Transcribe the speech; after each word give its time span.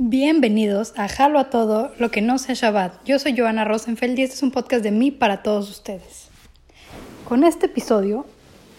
Bienvenidos 0.00 0.92
a 0.96 1.08
Jalo 1.08 1.40
a 1.40 1.50
Todo, 1.50 1.90
lo 1.98 2.12
que 2.12 2.22
no 2.22 2.38
sea 2.38 2.54
Shabbat. 2.54 3.04
Yo 3.04 3.18
soy 3.18 3.36
Joana 3.36 3.64
Rosenfeld 3.64 4.16
y 4.16 4.22
este 4.22 4.36
es 4.36 4.42
un 4.44 4.52
podcast 4.52 4.84
de 4.84 4.92
mí 4.92 5.10
para 5.10 5.42
todos 5.42 5.68
ustedes. 5.68 6.28
Con 7.28 7.42
este 7.42 7.66
episodio 7.66 8.24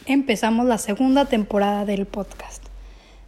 empezamos 0.06 0.66
la 0.66 0.78
segunda 0.78 1.26
temporada 1.26 1.84
del 1.84 2.06
podcast. 2.06 2.64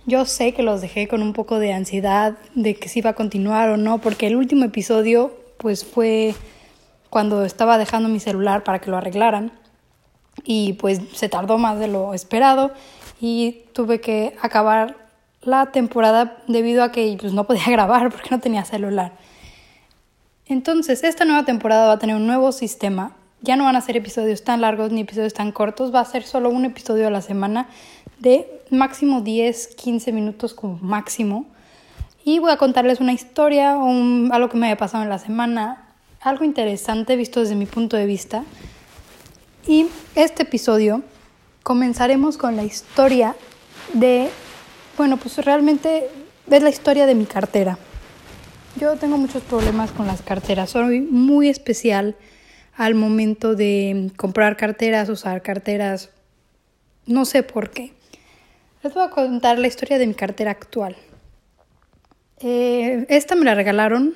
Yo 0.06 0.24
sé 0.24 0.54
que 0.54 0.64
los 0.64 0.80
dejé 0.80 1.10
con 1.10 1.22
un 1.22 1.34
poco 1.34 1.60
de 1.60 1.74
ansiedad 1.74 2.38
de 2.56 2.76
que 2.76 2.88
si 2.88 3.00
iba 3.00 3.10
a 3.10 3.16
continuar 3.16 3.68
o 3.68 3.76
no, 3.76 3.98
porque 3.98 4.28
el 4.28 4.38
último 4.38 4.64
episodio 4.64 5.38
pues 5.58 5.84
fue 5.84 6.34
cuando 7.10 7.44
estaba 7.44 7.78
dejando 7.78 8.08
mi 8.08 8.22
celular 8.22 8.64
para 8.64 8.80
que 8.80 8.90
lo 8.90 8.96
arreglaran 8.96 9.52
y 10.46 10.74
pues 10.74 11.02
se 11.14 11.28
tardó 11.28 11.58
más 11.58 11.78
de 11.78 11.90
lo 11.90 12.14
esperado 12.14 12.72
y 13.20 13.64
tuve 13.74 14.00
que 14.00 14.34
acabar 14.42 15.01
la 15.42 15.72
temporada 15.72 16.38
debido 16.48 16.84
a 16.84 16.92
que 16.92 17.18
pues, 17.20 17.34
no 17.34 17.46
podía 17.46 17.66
grabar 17.68 18.12
porque 18.12 18.30
no 18.30 18.40
tenía 18.40 18.66
celular. 18.66 19.14
Entonces, 20.46 21.04
esta 21.04 21.26
nueva 21.26 21.46
temporada 21.46 21.88
va 21.88 21.94
a 21.94 22.00
tener 22.00 22.16
un 22.16 22.28
nuevo 22.28 22.52
sistema. 22.52 23.16
Ya 23.42 23.56
no 23.56 23.64
van 23.64 23.76
a 23.76 23.82
ser 23.82 23.98
episodios 23.98 24.44
tan 24.44 24.62
largos 24.62 24.92
ni 24.92 25.02
episodios 25.02 25.34
tan 25.34 25.52
cortos, 25.52 25.94
va 25.94 26.02
a 26.02 26.06
ser 26.06 26.24
solo 26.24 26.50
un 26.50 26.66
episodio 26.66 27.08
a 27.08 27.10
la 27.10 27.22
semana 27.22 27.68
de 28.20 28.62
máximo 28.70 29.22
10, 29.22 29.76
15 29.76 30.12
minutos 30.12 30.54
como 30.54 30.78
máximo. 30.82 31.46
Y 32.24 32.38
voy 32.38 32.52
a 32.52 32.58
contarles 32.58 33.00
una 33.00 33.14
historia 33.14 33.78
o 33.78 33.88
algo 34.32 34.50
que 34.50 34.58
me 34.58 34.68
haya 34.68 34.78
pasado 34.78 35.04
en 35.04 35.10
la 35.10 35.18
semana, 35.18 35.86
algo 36.22 36.44
interesante 36.44 37.16
visto 37.16 37.40
desde 37.40 37.56
mi 37.56 37.66
punto 37.66 37.98
de 37.98 38.06
vista. 38.06 38.44
Y 39.68 39.88
este 40.16 40.44
episodio 40.44 41.02
comenzaremos 41.64 42.38
con 42.38 42.56
la 42.56 42.64
historia 42.64 43.36
de 43.94 44.30
bueno, 45.02 45.18
pues 45.18 45.36
realmente 45.40 46.10
es 46.48 46.62
la 46.62 46.70
historia 46.70 47.08
de 47.08 47.16
mi 47.16 47.26
cartera. 47.26 47.80
Yo 48.80 48.98
tengo 48.98 49.18
muchos 49.18 49.42
problemas 49.42 49.90
con 49.90 50.06
las 50.06 50.22
carteras. 50.22 50.70
Soy 50.70 51.02
muy 51.02 51.50
especial 51.50 52.16
al 52.76 52.94
momento 52.94 53.56
de 53.56 54.12
comprar 54.16 54.58
carteras, 54.58 55.10
usar 55.10 55.42
carteras. 55.42 56.12
No 57.08 57.26
sé 57.26 57.42
por 57.42 57.72
qué. 57.72 57.94
Les 58.84 58.94
voy 58.94 59.02
a 59.02 59.10
contar 59.10 59.58
la 59.58 59.66
historia 59.66 59.98
de 59.98 60.06
mi 60.06 60.14
cartera 60.14 60.52
actual. 60.52 60.96
Eh, 62.40 63.08
esta 63.10 63.34
me 63.34 63.44
la 63.44 63.56
regalaron, 63.56 64.14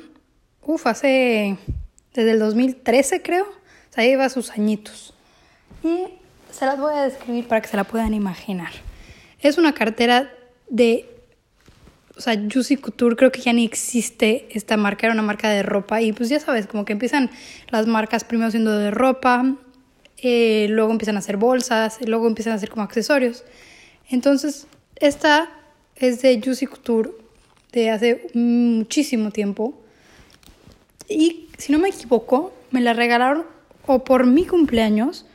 uff, 0.61 0.85
hace 0.85 1.57
desde 2.13 2.29
el 2.29 2.37
2013 2.37 3.23
creo. 3.23 3.45
O 3.45 3.93
sea, 3.95 4.03
lleva 4.03 4.29
sus 4.29 4.51
añitos. 4.51 5.15
Y 5.83 6.09
se 6.51 6.67
las 6.67 6.79
voy 6.79 6.93
a 6.93 7.01
describir 7.01 7.47
para 7.47 7.61
que 7.61 7.69
se 7.69 7.75
la 7.75 7.85
puedan 7.85 8.13
imaginar. 8.13 8.71
Es 9.39 9.57
una 9.57 9.73
cartera 9.73 10.29
de, 10.69 11.05
o 12.15 12.21
sea, 12.21 12.35
Juicy 12.35 12.77
Couture, 12.77 13.15
creo 13.15 13.31
que 13.31 13.41
ya 13.41 13.53
ni 13.53 13.65
existe 13.65 14.47
esta 14.51 14.77
marca, 14.77 15.07
era 15.07 15.13
una 15.13 15.21
marca 15.21 15.49
de 15.49 15.63
ropa 15.63 16.01
y 16.01 16.13
pues 16.13 16.29
ya 16.29 16.39
sabes, 16.39 16.67
como 16.67 16.85
que 16.85 16.93
empiezan 16.93 17.29
las 17.69 17.87
marcas 17.87 18.23
primero 18.23 18.51
siendo 18.51 18.77
de 18.77 18.91
ropa, 18.91 19.55
eh, 20.17 20.67
luego 20.69 20.91
empiezan 20.91 21.15
a 21.15 21.19
hacer 21.19 21.37
bolsas, 21.37 21.99
luego 22.05 22.27
empiezan 22.27 22.53
a 22.53 22.55
hacer 22.55 22.69
como 22.69 22.83
accesorios. 22.83 23.43
Entonces, 24.09 24.67
esta 24.95 25.49
es 25.95 26.21
de 26.21 26.41
Juicy 26.43 26.67
Couture 26.67 27.11
de 27.71 27.89
hace 27.89 28.27
muchísimo 28.33 29.31
tiempo 29.31 29.73
y 31.09 31.47
si 31.57 31.71
no 31.71 31.79
me 31.79 31.89
equivoco, 31.89 32.53
me 32.71 32.81
la 32.81 32.93
regalaron 32.93 33.45
o 33.85 34.03
por 34.03 34.25
mi 34.25 34.45
cumpleaños 34.45 35.25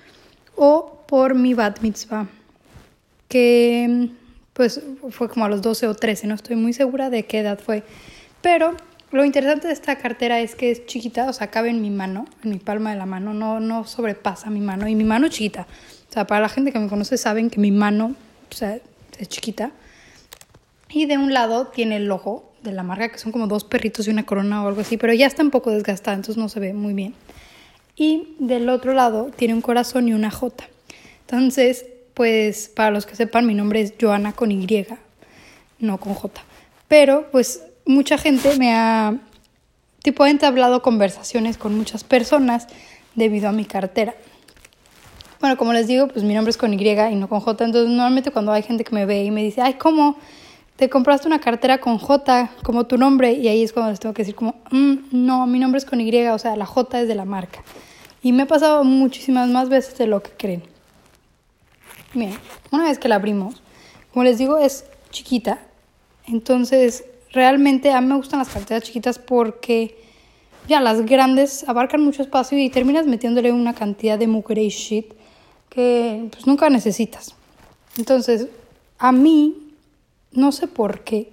o 0.57 1.05
por 1.07 1.35
mi 1.35 1.55
bat 1.55 1.81
mitzvah, 1.81 2.29
que 3.29 4.11
pues 4.61 4.83
fue 5.09 5.31
como 5.31 5.47
a 5.47 5.49
los 5.49 5.63
12 5.63 5.87
o 5.87 5.95
13, 5.95 6.27
no 6.27 6.35
estoy 6.35 6.55
muy 6.55 6.75
segura 6.75 7.09
de 7.09 7.25
qué 7.25 7.39
edad 7.39 7.59
fue. 7.59 7.83
Pero 8.43 8.77
lo 9.11 9.25
interesante 9.25 9.69
de 9.69 9.73
esta 9.73 9.97
cartera 9.97 10.39
es 10.39 10.55
que 10.55 10.71
es 10.71 10.85
chiquita, 10.85 11.31
o 11.31 11.33
sea, 11.33 11.47
cabe 11.47 11.71
en 11.71 11.81
mi 11.81 11.89
mano, 11.89 12.27
en 12.45 12.51
mi 12.51 12.59
palma 12.59 12.91
de 12.91 12.99
la 12.99 13.07
mano, 13.07 13.33
no, 13.33 13.59
no 13.59 13.87
sobrepasa 13.87 14.51
mi 14.51 14.61
mano, 14.61 14.87
y 14.87 14.95
mi 14.95 15.05
mano 15.05 15.29
es 15.29 15.33
chiquita. 15.33 15.67
O 16.11 16.13
sea, 16.13 16.27
para 16.27 16.43
la 16.43 16.51
gente 16.51 16.73
que 16.73 16.79
me 16.79 16.89
conoce 16.89 17.17
saben 17.17 17.49
que 17.49 17.59
mi 17.59 17.71
mano 17.71 18.15
o 18.51 18.55
sea, 18.55 18.79
es 19.19 19.29
chiquita. 19.31 19.71
Y 20.91 21.07
de 21.07 21.17
un 21.17 21.33
lado 21.33 21.69
tiene 21.69 21.97
el 21.97 22.05
logo 22.05 22.53
de 22.63 22.73
la 22.73 22.83
marca, 22.83 23.09
que 23.09 23.17
son 23.17 23.33
como 23.33 23.47
dos 23.47 23.65
perritos 23.65 24.09
y 24.09 24.11
una 24.11 24.27
corona 24.27 24.63
o 24.63 24.69
algo 24.69 24.83
así, 24.83 24.99
pero 24.99 25.15
ya 25.15 25.27
está 25.27 25.43
un 25.43 25.51
poco 25.51 25.71
desgastada, 25.71 26.17
entonces 26.17 26.37
no 26.37 26.51
se 26.51 26.61
ve 26.61 26.75
muy 26.75 26.93
bien. 26.93 27.15
Y 27.97 28.37
del 28.39 28.69
otro 28.69 28.93
lado 28.93 29.31
tiene 29.35 29.55
un 29.55 29.63
corazón 29.63 30.07
y 30.07 30.13
una 30.13 30.31
J. 30.31 30.67
Entonces, 31.23 31.87
pues 32.15 32.69
para 32.69 32.91
los 32.91 33.07
que 33.07 33.17
sepan, 33.17 33.47
mi 33.47 33.55
nombre 33.55 33.81
es 33.81 33.95
Joana 34.01 34.33
con 34.33 34.53
Y, 34.53 34.87
no 35.79 35.99
con 35.99 36.15
J. 36.15 36.43
Pero 36.89 37.29
pues 37.31 37.63
mucha 37.87 38.19
gente 38.19 38.57
me 38.59 38.75
ha, 38.75 39.17
tipo, 40.03 40.27
he 40.27 40.31
entablado 40.31 40.83
conversaciones 40.83 41.57
con 41.57 41.77
muchas 41.77 42.05
personas 42.05 42.67
debido 43.15 43.49
a 43.49 43.53
mi 43.53 43.65
cartera. 43.65 44.15
Bueno, 45.41 45.57
como 45.57 45.73
les 45.73 45.87
digo, 45.87 46.09
pues 46.09 46.23
mi 46.25 46.35
nombre 46.35 46.51
es 46.51 46.59
con 46.59 46.75
Y 46.75 46.89
y 46.89 47.15
no 47.17 47.29
con 47.29 47.41
J, 47.41 47.65
entonces 47.65 47.89
normalmente 47.89 48.31
cuando 48.31 48.53
hay 48.53 48.63
gente 48.63 48.85
que 48.85 48.95
me 48.95 49.07
ve 49.07 49.25
y 49.25 49.31
me 49.31 49.43
dice, 49.43 49.63
ay, 49.63 49.75
¿cómo? 49.75 50.17
Te 50.77 50.91
compraste 50.91 51.27
una 51.27 51.41
cartera 51.41 51.79
con 51.79 51.99
J 51.99 52.51
como 52.63 52.87
tu 52.87 52.99
nombre 52.99 53.33
y 53.33 53.49
ahí 53.49 53.63
es 53.63 53.73
cuando 53.73 53.91
les 53.91 54.01
tengo 54.01 54.15
que 54.15 54.23
decir 54.23 54.35
como, 54.35 54.57
mm, 54.71 54.97
no, 55.13 55.47
mi 55.47 55.59
nombre 55.59 55.79
es 55.79 55.85
con 55.85 56.01
Y, 56.01 56.27
o 56.29 56.39
sea, 56.39 56.57
la 56.57 56.67
J 56.67 57.01
es 57.01 57.09
de 57.09 57.15
la 57.15 57.25
marca. 57.25 57.63
Y 58.23 58.33
me 58.33 58.43
ha 58.43 58.47
pasado 58.47 58.85
muchísimas 58.85 59.49
más 59.49 59.69
veces 59.69 59.97
de 59.97 60.07
lo 60.07 60.23
que 60.23 60.31
creen. 60.31 60.63
Miren, 62.15 62.39
una 62.73 62.85
vez 62.85 62.99
que 62.99 63.09
la 63.09 63.17
abrimos, 63.17 63.63
como 64.13 64.25
les 64.25 64.39
digo, 64.39 64.59
es 64.59 64.85
chiquita. 65.11 65.61
Entonces, 66.27 67.05
realmente 67.33 67.93
a 67.93 68.01
mí 68.01 68.09
me 68.09 68.17
gustan 68.17 68.41
las 68.41 68.49
carteras 68.49 68.83
chiquitas 68.83 69.19
porque 69.19 69.97
ya 70.69 70.81
las 70.81 71.07
grandes 71.07 71.69
abarcan 71.69 72.03
mucho 72.03 72.23
espacio 72.23 72.59
y 72.59 72.71
terminas 72.71 73.07
metiéndole 73.07 73.53
una 73.53 73.75
cantidad 73.75 74.19
de 74.19 74.27
mugre 74.27 74.63
y 74.63 74.69
shit 74.69 75.13
que 75.69 76.29
pues 76.31 76.47
nunca 76.47 76.69
necesitas. 76.69 77.35
Entonces, 77.97 78.49
a 78.99 79.13
mí, 79.13 79.75
no 80.33 80.53
sé 80.53 80.67
por 80.67 81.01
qué, 81.05 81.33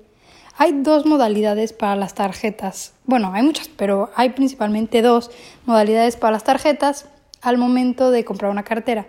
hay 0.57 0.81
dos 0.81 1.05
modalidades 1.05 1.73
para 1.73 1.95
las 1.95 2.15
tarjetas. 2.15 2.93
Bueno, 3.05 3.31
hay 3.33 3.43
muchas, 3.43 3.67
pero 3.67 4.09
hay 4.15 4.29
principalmente 4.29 5.01
dos 5.01 5.29
modalidades 5.65 6.15
para 6.15 6.31
las 6.31 6.43
tarjetas 6.43 7.05
al 7.41 7.57
momento 7.57 8.09
de 8.09 8.25
comprar 8.25 8.51
una 8.51 8.63
cartera. 8.63 9.07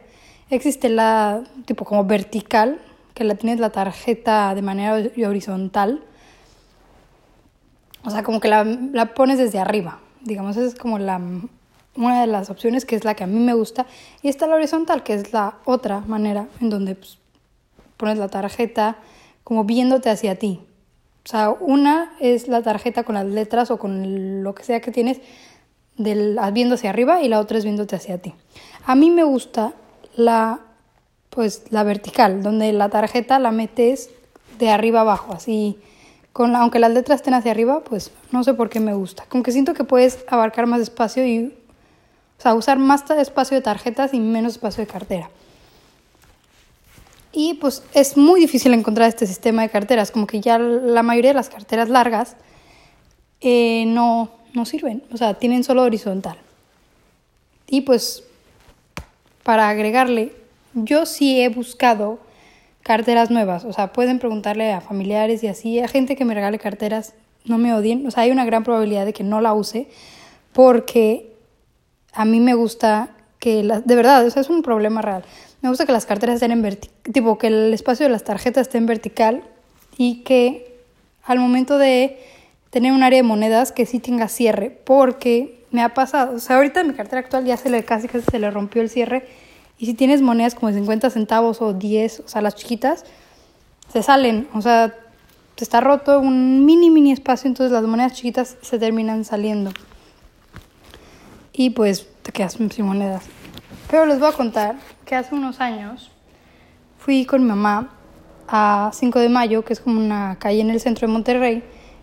Existe 0.51 0.89
la 0.89 1.43
tipo 1.67 1.85
como 1.85 2.05
vertical, 2.05 2.81
que 3.15 3.25
la 3.25 3.35
tienes 3.35 3.61
la 3.61 3.71
tarjeta 3.71 4.55
de 4.55 4.63
manera 4.63 4.95
horizontal. 5.27 6.03
O 8.05 8.11
sea, 8.11 8.23
como 8.23 8.41
que 8.41 8.49
la, 8.49 8.65
la 8.65 9.15
pones 9.15 9.39
desde 9.39 9.59
arriba. 9.59 10.01
Digamos, 10.23 10.57
esa 10.57 10.67
es 10.67 10.75
como 10.75 10.99
la, 10.99 11.21
una 11.97 12.21
de 12.21 12.27
las 12.27 12.49
opciones 12.49 12.85
que 12.85 12.97
es 12.97 13.05
la 13.05 13.15
que 13.15 13.25
a 13.25 13.27
mí 13.27 13.39
me 13.39 13.55
gusta. 13.55 13.87
Y 14.23 14.29
está 14.29 14.47
la 14.47 14.55
horizontal, 14.55 15.03
que 15.03 15.15
es 15.15 15.33
la 15.33 15.59
otra 15.65 16.01
manera 16.01 16.49
en 16.61 16.71
donde 16.71 16.95
pues, 16.95 17.19
pones 17.97 18.19
la 18.19 18.29
tarjeta 18.29 18.97
como 19.45 19.65
viéndote 19.65 20.09
hacia 20.09 20.39
ti. 20.39 20.61
O 21.25 21.29
sea, 21.29 21.51
una 21.51 22.13
es 22.21 22.49
la 22.49 22.63
tarjeta 22.63 23.03
con 23.03 23.17
las 23.17 23.27
letras 23.27 23.71
o 23.71 23.79
con 23.79 24.43
lo 24.43 24.55
que 24.55 24.65
sea 24.65 24.81
que 24.81 24.93
tienes 24.93 25.21
del, 25.97 26.39
viendo 26.53 26.77
hacia 26.77 26.91
arriba 26.91 27.23
y 27.23 27.29
la 27.29 27.41
otra 27.41 27.59
es 27.59 27.65
viéndote 27.65 27.97
hacia 27.97 28.17
ti. 28.17 28.33
A 28.87 28.95
mí 28.95 29.11
me 29.11 29.25
gusta 29.25 29.75
la, 30.19 30.59
pues, 31.31 31.63
la 31.71 31.85
vertical, 31.85 32.43
donde 32.43 32.73
la 32.73 32.89
tarjeta 32.89 33.39
la 33.39 33.53
metes 33.53 34.11
de 34.59 34.69
arriba 34.69 35.03
abajo, 35.03 35.33
así, 35.33 35.79
con, 36.33 36.57
aunque 36.57 36.81
las 36.81 36.91
letras 36.91 37.21
estén 37.21 37.35
hacia 37.35 37.53
arriba, 37.53 37.85
pues 37.85 38.11
no 38.33 38.43
sé 38.43 38.53
por 38.53 38.69
qué 38.69 38.81
me 38.81 38.95
gusta. 38.95 39.25
Como 39.29 39.45
que 39.45 39.53
siento 39.53 39.75
que 39.75 39.85
puedes 39.85 40.25
abarcar 40.29 40.67
más 40.67 40.81
espacio 40.81 41.25
y, 41.25 41.55
o 42.39 42.43
sea, 42.43 42.55
usar 42.55 42.79
más 42.79 43.09
espacio 43.11 43.57
de 43.57 43.63
tarjetas 43.63 44.13
y 44.13 44.19
menos 44.19 44.55
espacio 44.55 44.85
de 44.85 44.91
cartera. 44.91 45.31
Y 47.33 47.55
pues 47.55 47.85
es 47.95 48.17
muy 48.17 48.41
difícil 48.41 48.75
encontrar 48.75 49.09
este 49.09 49.27
sistema 49.27 49.63
de 49.63 49.69
carteras, 49.69 50.11
como 50.11 50.27
que 50.27 50.41
ya 50.41 50.59
la 50.59 51.05
mayoría 51.05 51.31
de 51.31 51.37
las 51.37 51.49
carteras 51.49 51.89
largas 51.89 52.35
eh, 53.41 53.85
no, 53.87 54.31
no 54.53 54.67
sirven, 54.67 55.05
o 55.13 55.17
sea, 55.17 55.35
tienen 55.35 55.63
solo 55.63 55.83
horizontal. 55.83 56.39
Y 57.69 57.83
pues 57.83 58.25
para 59.49 59.71
agregarle, 59.71 60.33
yo 60.75 61.07
sí 61.07 61.41
he 61.41 61.49
buscado 61.49 62.19
carteras 62.83 63.31
nuevas, 63.31 63.65
o 63.65 63.73
sea, 63.73 63.95
pueden 63.95 64.19
preguntarle 64.19 64.75
a 64.75 64.83
familiares 64.83 65.43
y 65.43 65.47
así, 65.47 65.81
a 65.81 65.89
gente 65.89 66.17
que 66.17 66.27
me 66.27 66.35
regale 66.35 66.59
carteras, 66.59 67.15
no 67.47 67.57
me 67.57 67.73
odien, 67.73 68.07
o 68.07 68.11
sea, 68.11 68.25
hay 68.25 68.31
una 68.31 68.45
gran 68.45 68.63
probabilidad 68.63 69.07
de 69.07 69.15
que 69.15 69.25
no 69.25 69.41
la 69.41 69.55
use 69.55 69.89
porque 70.53 71.33
a 72.13 72.27
mí 72.27 72.41
me 72.41 72.53
gusta 72.53 73.09
que, 73.39 73.63
las, 73.63 73.87
de 73.87 73.97
verdad, 73.97 74.27
o 74.27 74.31
sea, 74.31 74.43
es 74.43 74.51
un 74.51 74.61
problema 74.61 75.01
real. 75.01 75.25
Me 75.63 75.71
gusta 75.71 75.87
que 75.87 75.93
las 75.93 76.05
carteras 76.05 76.35
estén 76.35 76.51
en 76.53 76.61
vertical, 76.61 76.95
tipo 77.11 77.39
que 77.39 77.47
el 77.47 77.73
espacio 77.73 78.05
de 78.05 78.13
las 78.13 78.25
tarjetas 78.25 78.67
esté 78.67 78.77
en 78.77 78.85
vertical 78.85 79.45
y 79.97 80.25
que 80.25 80.79
al 81.25 81.39
momento 81.39 81.79
de 81.79 82.19
tener 82.69 82.93
un 82.93 83.03
área 83.03 83.17
de 83.17 83.23
monedas 83.23 83.73
que 83.73 83.87
sí 83.87 83.99
tenga 83.99 84.29
cierre, 84.29 84.69
porque 84.85 85.58
me 85.71 85.83
ha 85.83 85.95
pasado. 85.95 86.37
O 86.37 86.39
sea, 86.39 86.57
ahorita 86.57 86.85
mi 86.85 86.95
cartera 86.95 87.21
actual 87.21 87.45
ya 87.45 87.57
se 87.57 87.71
le 87.71 87.85
casi 87.85 88.09
casi 88.09 88.25
se 88.31 88.39
le 88.39 88.51
rompió 88.51 88.83
el 88.83 88.91
cierre. 88.91 89.29
Y 89.79 89.87
si 89.87 89.95
tienes 89.95 90.23
monedas 90.23 90.55
como 90.55 90.69
de 90.69 90.75
50 90.75 91.11
centavos 91.11 91.63
o 91.63 91.73
10, 91.73 92.21
o 92.21 92.29
sea, 92.29 92.43
las 92.43 92.57
chiquitas, 92.57 93.05
se 93.93 94.03
salen. 94.03 94.49
O 94.55 94.63
sea, 94.63 94.95
está 95.57 95.81
roto 95.81 96.21
un 96.21 96.65
mini, 96.65 96.91
mini 96.91 97.13
espacio, 97.13 97.49
entonces 97.49 97.73
las 97.73 97.85
monedas 97.85 98.13
chiquitas 98.13 98.57
se 98.61 98.79
terminan 98.79 99.25
saliendo. 99.25 99.71
Y 101.53 101.71
pues 101.71 102.07
te 102.23 102.33
quedas 102.33 102.55
sin 102.55 102.87
monedas. 102.87 103.25
Pero 103.91 104.07
les 104.07 104.19
voy 104.19 104.29
a 104.29 104.33
contar 104.33 104.77
que 105.05 105.15
hace 105.15 105.35
unos 105.35 105.61
años 105.61 106.11
fui 106.99 107.25
con 107.25 107.43
mi 107.43 107.49
mamá 107.49 107.91
a 108.47 108.91
5 108.93 109.19
de 109.19 109.29
mayo, 109.29 109.65
que 109.65 109.73
es 109.73 109.81
como 109.81 110.01
una 110.01 110.37
calle 110.39 110.61
en 110.61 110.71
el 110.71 110.81
centro 110.81 111.07
de 111.07 111.13
Monterrey, 111.13 111.63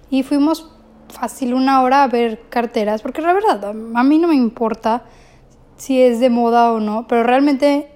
y 0.10 0.24
fuimos 0.24 0.72
fácil 1.10 1.54
una 1.54 1.82
hora 1.82 2.04
a 2.04 2.08
ver 2.08 2.42
carteras, 2.50 3.02
porque 3.02 3.22
la 3.22 3.34
verdad, 3.34 3.74
a 3.94 4.04
mí 4.04 4.18
no 4.18 4.28
me 4.28 4.36
importa 4.36 5.04
si 5.78 6.02
es 6.02 6.20
de 6.20 6.30
moda 6.30 6.72
o 6.72 6.80
no, 6.80 7.08
pero 7.08 7.24
realmente 7.24 7.90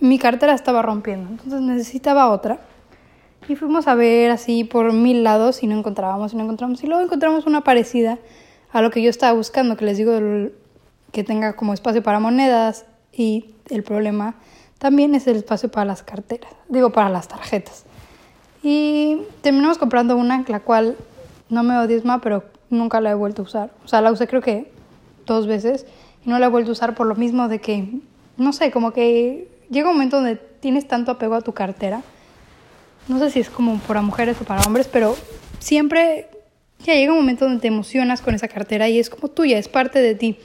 mi 0.00 0.18
cartera 0.18 0.54
estaba 0.54 0.82
rompiendo, 0.82 1.30
entonces 1.30 1.60
necesitaba 1.60 2.30
otra. 2.30 2.60
Y 3.48 3.54
fuimos 3.54 3.86
a 3.86 3.94
ver 3.94 4.30
así 4.32 4.64
por 4.64 4.92
mil 4.92 5.22
lados 5.22 5.62
y 5.62 5.68
no 5.68 5.78
encontrábamos 5.78 6.32
y 6.32 6.36
no 6.36 6.42
encontramos. 6.42 6.82
Y 6.82 6.88
luego 6.88 7.02
encontramos 7.02 7.46
una 7.46 7.62
parecida 7.62 8.18
a 8.72 8.82
lo 8.82 8.90
que 8.90 9.02
yo 9.02 9.08
estaba 9.08 9.32
buscando, 9.34 9.76
que 9.76 9.84
les 9.84 9.96
digo 9.98 10.12
que 11.12 11.22
tenga 11.22 11.54
como 11.54 11.72
espacio 11.72 12.02
para 12.02 12.18
monedas 12.18 12.86
y 13.12 13.54
el 13.70 13.84
problema 13.84 14.34
también 14.78 15.14
es 15.14 15.26
el 15.26 15.36
espacio 15.36 15.70
para 15.70 15.86
las 15.86 16.02
carteras, 16.02 16.52
digo 16.68 16.90
para 16.90 17.08
las 17.08 17.28
tarjetas. 17.28 17.84
Y 18.62 19.22
terminamos 19.42 19.78
comprando 19.78 20.16
una, 20.16 20.44
la 20.48 20.60
cual 20.60 20.96
no 21.48 21.62
me 21.62 21.76
odiesma, 21.78 22.20
pero 22.20 22.44
nunca 22.70 23.00
la 23.00 23.10
he 23.10 23.14
vuelto 23.14 23.42
a 23.42 23.44
usar. 23.44 23.70
O 23.84 23.88
sea, 23.88 24.00
la 24.00 24.12
usé 24.12 24.26
creo 24.26 24.42
que 24.42 24.70
dos 25.26 25.46
veces 25.46 25.86
y 26.24 26.30
no 26.30 26.38
la 26.38 26.46
he 26.46 26.48
vuelto 26.48 26.70
a 26.70 26.72
usar 26.72 26.94
por 26.94 27.06
lo 27.06 27.14
mismo 27.14 27.48
de 27.48 27.60
que, 27.60 27.88
no 28.36 28.52
sé, 28.52 28.70
como 28.70 28.92
que 28.92 29.48
llega 29.70 29.88
un 29.88 29.94
momento 29.94 30.16
donde 30.16 30.36
tienes 30.36 30.86
tanto 30.88 31.12
apego 31.12 31.34
a 31.34 31.40
tu 31.40 31.52
cartera. 31.52 32.02
No 33.08 33.18
sé 33.18 33.30
si 33.30 33.40
es 33.40 33.50
como 33.50 33.78
para 33.78 34.02
mujeres 34.02 34.36
o 34.40 34.44
para 34.44 34.62
hombres, 34.62 34.88
pero 34.88 35.16
siempre 35.58 36.28
ya 36.84 36.94
llega 36.94 37.12
un 37.12 37.18
momento 37.18 37.44
donde 37.44 37.60
te 37.60 37.68
emocionas 37.68 38.20
con 38.20 38.34
esa 38.34 38.48
cartera 38.48 38.88
y 38.88 38.98
es 38.98 39.10
como 39.10 39.28
tuya, 39.28 39.58
es 39.58 39.68
parte 39.68 40.00
de 40.00 40.14
ti. 40.14 40.38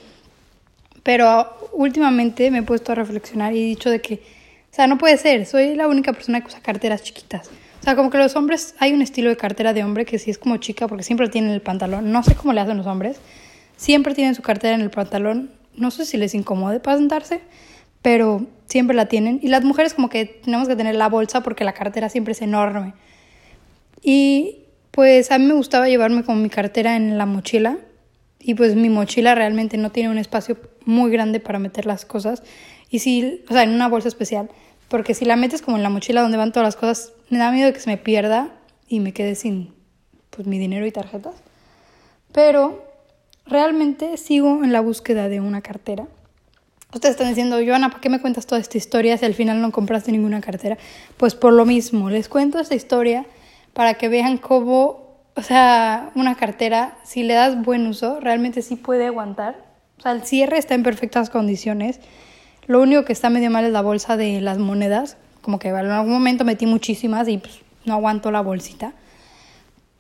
Pero 1.04 1.58
últimamente 1.74 2.52
me 2.52 2.60
he 2.60 2.64
puesto 2.64 2.92
a 2.92 2.96
reflexionar 2.96 3.54
y 3.56 3.64
he 3.64 3.66
dicho 3.66 3.90
de 3.90 4.02
que, 4.02 4.16
o 4.16 4.74
sea, 4.74 4.88
no 4.88 4.98
puede 4.98 5.18
ser, 5.18 5.46
soy 5.46 5.76
la 5.76 5.88
única 5.88 6.14
persona 6.14 6.42
que 6.42 6.48
usa 6.48 6.62
carteras 6.62 7.04
chiquitas. 7.04 7.50
O 7.82 7.84
sea, 7.84 7.96
como 7.96 8.12
que 8.12 8.20
los 8.20 8.36
hombres, 8.36 8.76
hay 8.78 8.94
un 8.94 9.02
estilo 9.02 9.32
de 9.32 9.38
cartera 9.38 9.74
de 9.74 9.84
hombre 9.84 10.06
que 10.06 10.20
sí 10.20 10.30
es 10.30 10.38
como 10.38 10.58
chica 10.58 10.88
porque 10.88 11.04
siempre 11.04 11.30
tienen 11.30 11.50
el 11.50 11.62
pantalón. 11.62 12.12
No 12.12 12.22
sé 12.22 12.36
cómo 12.36 12.54
le 12.54 12.62
hacen 12.62 12.78
los 12.78 12.86
hombres. 12.86 13.18
Siempre 13.76 14.14
tienen 14.14 14.36
su 14.36 14.44
cartera 14.44 14.76
en 14.76 14.82
el 14.82 14.92
pantalón. 14.92 15.50
No 15.76 15.90
sé 15.90 16.06
si 16.06 16.18
les 16.18 16.36
incomode 16.36 16.80
para 16.80 16.98
sentarse, 16.98 17.42
pero 18.04 18.46
siempre 18.68 18.96
la 18.96 19.08
tienen. 19.08 19.40
Y 19.42 19.48
las 19.48 19.64
mujeres 19.64 19.96
como 19.96 20.10
que 20.10 20.26
tenemos 20.26 20.68
que 20.68 20.76
tener 20.76 20.94
la 20.94 21.10
bolsa 21.10 21.42
porque 21.42 21.64
la 21.64 21.74
cartera 21.74 22.08
siempre 22.10 22.34
es 22.34 22.44
enorme. 22.44 22.94
Y 24.04 24.60
pues 24.92 25.32
a 25.32 25.40
mí 25.40 25.46
me 25.46 25.56
gustaba 25.56 25.90
llevarme 25.90 26.24
con 26.24 26.40
mi 26.44 26.50
cartera 26.50 26.96
en 26.96 27.18
la 27.18 27.26
mochila. 27.26 27.80
Y 28.40 28.54
pues 28.54 28.76
mi 28.76 28.90
mochila 28.90 29.34
realmente 29.34 29.78
no 29.78 29.92
tiene 29.92 30.12
un 30.12 30.20
espacio 30.20 30.58
muy 30.86 31.10
grande 31.10 31.40
para 31.40 31.58
meter 31.58 31.88
las 31.88 32.06
cosas. 32.06 32.44
Y 32.92 33.00
si, 33.00 33.44
o 33.50 33.54
sea, 33.54 33.64
en 33.64 33.72
una 33.72 33.88
bolsa 33.88 34.08
especial. 34.08 34.52
Porque 34.92 35.14
si 35.14 35.24
la 35.24 35.38
metes 35.38 35.62
como 35.62 35.78
en 35.78 35.84
la 35.84 35.90
mochila 35.90 36.22
donde 36.22 36.38
van 36.38 36.52
todas 36.52 36.68
las 36.68 36.76
cosas, 36.76 37.14
me 37.30 37.38
da 37.38 37.50
miedo 37.50 37.68
de 37.68 37.74
que 37.74 37.80
se 37.80 37.90
me 37.90 37.96
pierda 37.96 38.50
y 38.90 39.00
me 39.00 39.14
quede 39.14 39.36
sin 39.36 39.74
pues, 40.32 40.46
mi 40.46 40.60
dinero 40.60 40.86
y 40.86 40.92
tarjetas. 40.92 41.34
Pero 42.34 42.84
realmente 43.46 44.18
sigo 44.18 44.66
en 44.66 44.74
la 44.74 44.82
búsqueda 44.82 45.30
de 45.30 45.40
una 45.40 45.62
cartera. 45.62 46.08
Ustedes 46.94 47.14
están 47.14 47.30
diciendo, 47.30 47.58
Joana, 47.66 47.88
¿para 47.88 48.02
qué 48.02 48.10
me 48.10 48.20
cuentas 48.20 48.46
toda 48.46 48.60
esta 48.60 48.78
historia 48.78 49.18
si 49.18 49.24
al 49.24 49.34
final 49.34 49.62
no 49.62 49.72
compraste 49.72 50.12
ninguna 50.12 50.42
cartera? 50.42 50.78
Pues 51.16 51.36
por 51.36 51.54
lo 51.54 51.66
mismo, 51.66 52.10
les 52.10 52.28
cuento 52.28 52.60
esta 52.60 52.76
historia 52.76 53.26
para 53.72 53.94
que 53.94 54.10
vean 54.10 54.38
cómo, 54.38 55.22
o 55.36 55.42
sea, 55.42 56.12
una 56.16 56.36
cartera, 56.36 56.98
si 57.06 57.24
le 57.24 57.36
das 57.36 57.64
buen 57.64 57.88
uso, 57.88 58.20
realmente 58.20 58.62
sí 58.62 58.76
puede 58.76 59.06
aguantar. 59.06 59.56
O 60.00 60.02
sea, 60.02 60.12
el 60.12 60.24
cierre 60.24 60.58
está 60.58 60.76
en 60.76 60.84
perfectas 60.84 61.30
condiciones. 61.30 62.02
Lo 62.68 62.82
único 62.82 63.06
que 63.06 63.14
está 63.14 63.30
medio 63.30 63.50
mal 63.50 63.66
es 63.66 63.72
la 63.72 63.82
bolsa 63.82 64.18
de 64.18 64.42
las 64.42 64.58
monedas, 64.58 65.18
como 65.42 65.60
que 65.60 65.70
en 65.70 65.76
algún 65.76 66.14
momento 66.14 66.46
metí 66.46 66.66
muchísimas 66.66 67.28
y 67.28 67.38
pues 67.38 67.60
no 67.86 67.94
aguanto 67.94 68.32
la 68.32 68.42
bolsita. 68.42 68.94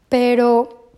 Pero 0.09 0.89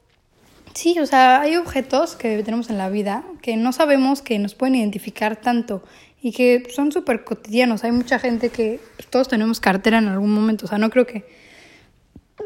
sí, 0.74 1.00
o 1.00 1.06
sea, 1.06 1.42
hay 1.42 1.56
objetos 1.56 2.16
que 2.16 2.42
tenemos 2.44 2.70
en 2.70 2.78
la 2.78 2.90
vida 2.90 3.24
que 3.42 3.56
no 3.56 3.72
sabemos 3.72 4.22
que 4.22 4.40
nos 4.40 4.56
pueden 4.56 4.76
identificar 4.76 5.36
tanto 5.38 5.84
y 6.22 6.32
que 6.32 6.64
son 6.74 6.92
súper 6.92 7.24
cotidianos. 7.24 7.84
Hay 7.84 7.92
mucha 7.92 8.18
gente 8.20 8.50
que 8.50 8.80
pues, 8.96 9.08
todos 9.08 9.28
tenemos 9.28 9.60
cartera 9.60 9.98
en 9.98 10.08
algún 10.08 10.34
momento. 10.34 10.66
O 10.66 10.70
sea, 10.70 10.78
no 10.78 10.90
creo 10.90 11.06
que 11.06 11.26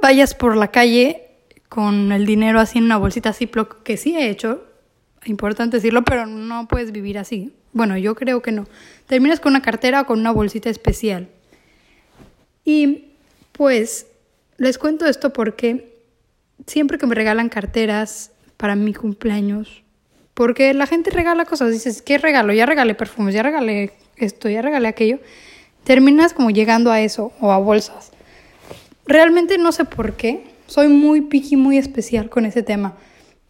vayas 0.01 0.33
por 0.33 0.57
la 0.57 0.69
calle 0.69 1.27
con 1.69 2.11
el 2.11 2.25
dinero 2.25 2.59
así 2.59 2.79
en 2.79 2.85
una 2.85 2.97
bolsita 2.97 3.33
Ziploc, 3.33 3.83
que 3.83 3.97
sí 3.97 4.15
he 4.15 4.29
hecho, 4.29 4.63
importante 5.25 5.77
decirlo, 5.77 6.03
pero 6.03 6.25
no 6.25 6.67
puedes 6.67 6.91
vivir 6.91 7.17
así. 7.17 7.53
Bueno, 7.77 7.95
yo 7.95 8.15
creo 8.15 8.41
que 8.41 8.51
no. 8.51 8.65
Terminas 9.05 9.39
con 9.39 9.51
una 9.51 9.61
cartera 9.61 10.01
o 10.01 10.05
con 10.07 10.19
una 10.19 10.31
bolsita 10.31 10.67
especial. 10.67 11.27
Y 12.65 13.11
pues 13.51 14.07
les 14.57 14.79
cuento 14.79 15.05
esto 15.05 15.31
porque 15.31 16.01
siempre 16.65 16.97
que 16.97 17.05
me 17.05 17.13
regalan 17.13 17.49
carteras 17.49 18.31
para 18.57 18.75
mi 18.75 18.95
cumpleaños, 18.95 19.83
porque 20.33 20.73
la 20.73 20.87
gente 20.87 21.11
regala 21.11 21.45
cosas, 21.45 21.71
dices, 21.71 22.01
¿qué 22.01 22.17
regalo? 22.17 22.51
Ya 22.51 22.65
regalé 22.65 22.95
perfumes, 22.95 23.35
ya 23.35 23.43
regalé 23.43 23.93
esto, 24.15 24.49
ya 24.49 24.63
regalé 24.63 24.87
aquello. 24.87 25.19
Terminas 25.83 26.33
como 26.33 26.49
llegando 26.49 26.91
a 26.91 27.01
eso 27.01 27.31
o 27.39 27.51
a 27.51 27.59
bolsas. 27.59 28.11
Realmente 29.05 29.59
no 29.59 29.71
sé 29.71 29.85
por 29.85 30.13
qué, 30.13 30.45
soy 30.65 30.87
muy 30.87 31.21
picky, 31.21 31.57
muy 31.57 31.77
especial 31.77 32.31
con 32.31 32.47
ese 32.47 32.63
tema. 32.63 32.95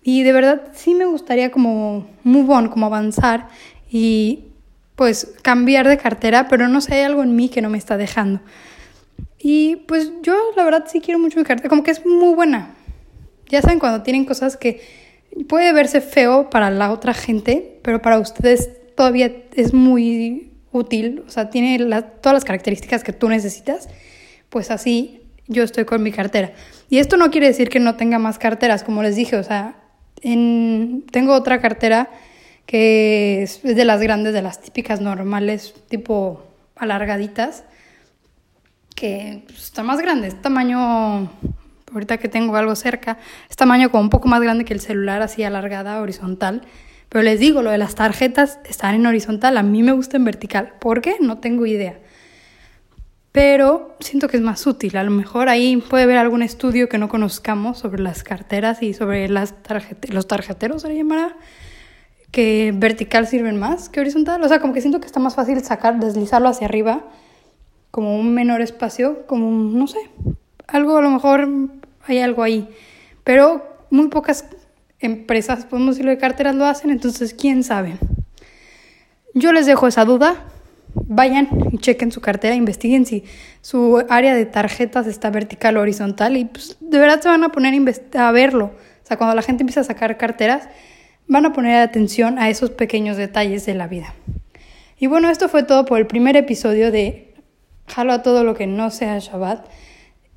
Y 0.03 0.24
de 0.24 0.33
verdad 0.33 0.71
sí 0.75 0.95
me 0.95 1.06
gustaría 1.06 1.50
como 1.50 2.09
move 2.24 2.53
on, 2.53 2.68
como 2.68 2.88
avanzar 2.88 3.47
y 3.89 4.45
pues 4.95 5.34
cambiar 5.42 5.88
de 5.88 5.98
cartera, 5.98 6.48
pero 6.48 6.68
no 6.68 6.81
sé, 6.81 6.95
hay 6.95 7.04
algo 7.04 7.24
en 7.24 7.36
mí 7.36 7.50
que 7.50 7.62
no 7.62 7.69
me 7.69 7.78
está 7.78 7.98
dejando. 7.98 8.42
Y 9.39 9.78
pues 9.88 10.12
yo 10.24 10.36
la 10.56 10.63
verdad 10.63 10.86
sí 10.88 11.01
quiero 11.01 11.19
mucho 11.19 11.38
mi 11.38 11.45
cartera, 11.45 11.69
como 11.69 11.84
que 11.84 11.92
es 11.92 12.06
muy 12.06 12.34
buena. 12.34 12.75
Ya 13.48 13.62
saben 13.62 13.80
cuando 13.80 14.01
tienen 14.01 14.25
cosas 14.25 14.57
que 14.57 14.81
puede 15.48 15.72
verse 15.74 16.01
feo 16.01 16.50
para 16.50 16.72
la 16.72 16.92
otra 16.92 17.13
gente, 17.13 17.80
pero 17.84 18.01
para 18.01 18.19
ustedes 18.19 18.72
todavía 18.95 19.31
es 19.54 19.74
muy 19.74 20.51
útil, 20.72 21.24
o 21.28 21.30
sea, 21.30 21.50
tiene 21.50 21.78
todas 22.22 22.34
las 22.34 22.45
características 22.45 23.04
que 23.04 23.13
tú 23.13 23.30
necesitas, 23.30 23.89
pues 24.50 24.72
así 24.72 25.22
yo 25.48 25.63
estoy 25.63 25.86
con 25.86 26.04
mi 26.04 26.12
cartera. 26.12 26.54
Y 26.89 26.98
esto 26.98 27.18
no 27.18 27.30
quiere 27.31 27.48
decir 27.48 27.69
que 27.69 27.80
no 27.80 27.95
tenga 27.95 28.19
más 28.19 28.39
carteras, 28.39 28.84
como 28.84 29.04
les 29.04 29.16
dije, 29.16 29.36
o 29.38 29.44
sea, 29.44 29.75
en, 30.22 31.06
tengo 31.12 31.34
otra 31.34 31.62
cartera 31.62 32.10
que 32.67 33.43
es 33.43 33.63
de 33.63 33.86
las 33.86 34.01
grandes, 34.01 34.33
de 34.33 34.43
las 34.43 34.62
típicas 34.62 35.01
normales, 35.01 35.74
tipo 35.88 36.43
alargaditas, 36.75 37.63
que 38.93 39.43
pues, 39.47 39.63
está 39.63 39.83
más 39.83 40.00
grande, 40.00 40.27
es 40.27 40.41
tamaño, 40.41 41.31
ahorita 41.93 42.17
que 42.17 42.27
tengo 42.27 42.55
algo 42.57 42.75
cerca, 42.75 43.17
es 43.50 43.55
tamaño 43.55 43.89
como 43.89 44.03
un 44.03 44.09
poco 44.09 44.27
más 44.27 44.41
grande 44.41 44.65
que 44.65 44.74
el 44.74 44.81
celular, 44.81 45.21
así 45.21 45.43
alargada, 45.43 46.01
horizontal. 46.01 46.62
Pero 47.09 47.24
les 47.24 47.39
digo, 47.39 47.62
lo 47.62 47.71
de 47.71 47.77
las 47.77 47.95
tarjetas 47.95 48.59
están 48.69 48.95
en 48.95 49.05
horizontal, 49.05 49.55
a 49.55 49.63
mí 49.63 49.81
me 49.81 49.93
gusta 49.93 50.17
en 50.17 50.25
vertical. 50.25 50.74
¿Por 50.81 51.01
qué? 51.01 51.15
No 51.21 51.38
tengo 51.38 51.65
idea. 51.65 51.97
Pero 53.31 53.95
siento 54.01 54.27
que 54.27 54.36
es 54.36 54.43
más 54.43 54.67
útil. 54.67 54.97
A 54.97 55.03
lo 55.03 55.12
mejor 55.12 55.47
ahí 55.47 55.77
puede 55.77 56.03
haber 56.03 56.17
algún 56.17 56.41
estudio 56.41 56.89
que 56.89 56.97
no 56.97 57.07
conozcamos 57.07 57.77
sobre 57.77 58.01
las 58.01 58.24
carteras 58.24 58.83
y 58.83 58.93
sobre 58.93 59.29
los 59.29 59.53
tarjeteros, 60.27 60.81
se 60.81 60.97
llamará 60.97 61.38
que 62.31 62.74
vertical 62.75 63.27
sirven 63.27 63.57
más 63.57 63.89
que 63.89 64.00
horizontal. 64.00 64.43
O 64.43 64.48
sea, 64.48 64.60
como 64.60 64.74
que 64.74 64.81
siento 64.81 65.00
que 65.00 65.07
está 65.07 65.19
más 65.19 65.36
fácil 65.36 65.63
sacar, 65.63 66.00
deslizarlo 66.00 66.50
hacia 66.50 66.67
arriba, 66.67 67.05
como 67.91 68.17
un 68.19 68.34
menor 68.34 68.62
espacio, 68.62 69.25
como 69.27 69.50
no 69.51 69.88
sé, 69.88 70.00
algo 70.67 70.98
a 70.98 71.01
lo 71.01 71.10
mejor 71.10 71.48
hay 72.05 72.19
algo 72.19 72.43
ahí. 72.43 72.69
Pero 73.24 73.65
muy 73.89 74.07
pocas 74.10 74.46
empresas, 75.00 75.65
podemos 75.65 75.96
decirlo 75.96 76.12
de 76.12 76.17
carteras, 76.17 76.55
lo 76.55 76.65
hacen, 76.65 76.91
entonces 76.91 77.34
quién 77.34 77.63
sabe. 77.63 77.98
Yo 79.34 79.51
les 79.51 79.65
dejo 79.65 79.88
esa 79.88 80.05
duda. 80.05 80.46
Vayan 81.10 81.48
y 81.72 81.77
chequen 81.77 82.12
su 82.12 82.22
cartera, 82.22 82.55
investiguen 82.55 83.05
si 83.05 83.24
su 83.62 84.03
área 84.10 84.34
de 84.34 84.46
tarjetas 84.46 85.05
está 85.05 85.29
vertical 85.29 85.77
o 85.77 85.81
horizontal 85.81 86.38
y 86.38 86.46
pues 86.46 86.77
de 86.79 86.98
verdad 86.98 87.22
se 87.22 87.29
van 87.29 87.43
a 87.43 87.50
poner 87.50 87.74
a, 88.15 88.27
a 88.27 88.31
verlo. 88.31 88.72
O 89.03 89.07
sea, 89.07 89.15
cuando 89.15 89.36
la 89.36 89.43
gente 89.43 89.62
empieza 89.62 89.81
a 89.81 89.84
sacar 89.84 90.17
carteras, 90.17 90.67
van 91.27 91.46
a 91.46 91.53
poner 91.53 91.75
atención 91.77 92.39
a 92.39 92.50
esos 92.50 92.72
pequeños 92.72 93.17
detalles 93.17 93.65
de 93.65 93.75
la 93.75 93.88
vida. 93.88 94.13
Y 95.00 95.07
bueno, 95.07 95.29
esto 95.29 95.50
fue 95.50 95.63
todo 95.63 95.86
por 95.86 96.00
el 96.00 96.07
primer 96.07 96.36
episodio 96.36 96.91
de 96.91 97.36
Jalo 97.88 98.13
a 98.13 98.22
todo 98.24 98.43
lo 98.43 98.55
que 98.55 98.67
no 98.67 98.89
sea 98.91 99.19
Shabbat. 99.19 99.67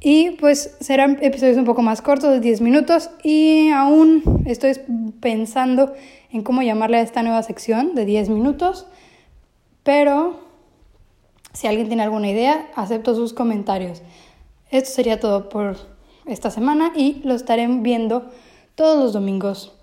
Y 0.00 0.32
pues 0.32 0.76
serán 0.80 1.18
episodios 1.20 1.58
un 1.58 1.64
poco 1.64 1.82
más 1.82 2.00
cortos, 2.00 2.30
de 2.30 2.40
10 2.40 2.62
minutos, 2.62 3.10
y 3.22 3.68
aún 3.70 4.42
estoy 4.46 4.72
pensando 5.20 5.92
en 6.30 6.42
cómo 6.42 6.62
llamarle 6.62 6.98
a 6.98 7.02
esta 7.02 7.22
nueva 7.22 7.42
sección 7.42 7.94
de 7.94 8.06
10 8.06 8.30
minutos, 8.30 8.86
pero 9.82 10.40
si 11.52 11.66
alguien 11.66 11.88
tiene 11.88 12.02
alguna 12.02 12.30
idea, 12.30 12.68
acepto 12.76 13.14
sus 13.14 13.34
comentarios. 13.34 14.02
Esto 14.70 14.90
sería 14.90 15.20
todo 15.20 15.48
por 15.48 15.76
esta 16.26 16.50
semana 16.50 16.92
y 16.94 17.20
lo 17.24 17.34
estaré 17.34 17.66
viendo 17.66 18.30
todos 18.74 18.98
los 18.98 19.12
domingos 19.12 19.79